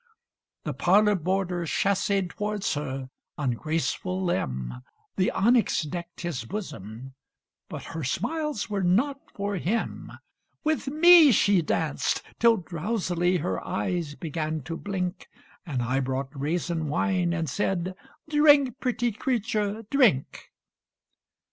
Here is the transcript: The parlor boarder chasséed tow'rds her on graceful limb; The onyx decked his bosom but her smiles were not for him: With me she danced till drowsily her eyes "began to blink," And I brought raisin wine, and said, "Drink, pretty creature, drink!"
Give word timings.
The 0.63 0.73
parlor 0.73 1.13
boarder 1.13 1.67
chasséed 1.67 2.29
tow'rds 2.35 2.73
her 2.73 3.11
on 3.37 3.51
graceful 3.51 4.19
limb; 4.23 4.81
The 5.15 5.29
onyx 5.29 5.83
decked 5.83 6.21
his 6.21 6.43
bosom 6.43 7.13
but 7.69 7.83
her 7.83 8.03
smiles 8.03 8.67
were 8.67 8.81
not 8.81 9.19
for 9.35 9.57
him: 9.57 10.11
With 10.63 10.87
me 10.87 11.31
she 11.31 11.61
danced 11.61 12.23
till 12.39 12.57
drowsily 12.57 13.37
her 13.37 13.63
eyes 13.63 14.15
"began 14.15 14.61
to 14.61 14.75
blink," 14.75 15.29
And 15.67 15.83
I 15.83 15.99
brought 15.99 16.29
raisin 16.33 16.87
wine, 16.87 17.31
and 17.31 17.47
said, 17.47 17.93
"Drink, 18.27 18.79
pretty 18.79 19.11
creature, 19.11 19.83
drink!" 19.91 20.51